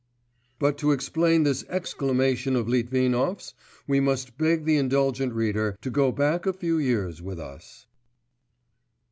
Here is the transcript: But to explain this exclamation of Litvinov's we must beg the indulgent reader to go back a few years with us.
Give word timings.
But 0.57 0.79
to 0.79 0.93
explain 0.93 1.43
this 1.43 1.63
exclamation 1.69 2.55
of 2.55 2.67
Litvinov's 2.67 3.53
we 3.85 3.99
must 3.99 4.35
beg 4.35 4.65
the 4.65 4.75
indulgent 4.77 5.31
reader 5.31 5.77
to 5.79 5.91
go 5.91 6.11
back 6.11 6.47
a 6.47 6.53
few 6.53 6.79
years 6.79 7.21
with 7.21 7.39
us. 7.39 7.85